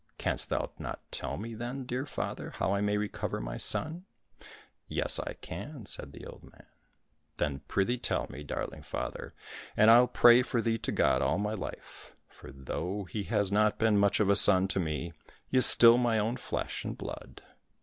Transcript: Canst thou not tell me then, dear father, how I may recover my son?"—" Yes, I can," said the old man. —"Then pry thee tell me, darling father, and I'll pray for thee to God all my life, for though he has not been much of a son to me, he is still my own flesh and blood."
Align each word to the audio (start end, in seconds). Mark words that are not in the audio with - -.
Canst 0.17 0.49
thou 0.49 0.71
not 0.79 0.99
tell 1.11 1.37
me 1.37 1.53
then, 1.53 1.85
dear 1.85 2.07
father, 2.07 2.49
how 2.55 2.73
I 2.73 2.81
may 2.81 2.97
recover 2.97 3.39
my 3.39 3.57
son?"—" 3.57 4.05
Yes, 4.87 5.19
I 5.19 5.33
can," 5.41 5.85
said 5.85 6.11
the 6.11 6.25
old 6.25 6.41
man. 6.41 6.65
—"Then 7.37 7.59
pry 7.67 7.83
thee 7.83 7.99
tell 7.99 8.25
me, 8.27 8.41
darling 8.41 8.81
father, 8.81 9.35
and 9.77 9.91
I'll 9.91 10.07
pray 10.07 10.41
for 10.41 10.59
thee 10.59 10.79
to 10.79 10.91
God 10.91 11.21
all 11.21 11.37
my 11.37 11.53
life, 11.53 12.13
for 12.29 12.51
though 12.51 13.03
he 13.03 13.25
has 13.25 13.51
not 13.51 13.77
been 13.77 13.95
much 13.99 14.19
of 14.19 14.27
a 14.31 14.35
son 14.35 14.67
to 14.69 14.79
me, 14.79 15.13
he 15.51 15.57
is 15.59 15.67
still 15.67 15.99
my 15.99 16.17
own 16.17 16.37
flesh 16.37 16.83
and 16.83 16.97
blood." 16.97 17.43